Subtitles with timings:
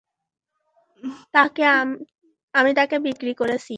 [2.53, 3.69] আমি তাকে বিক্রি করেছি।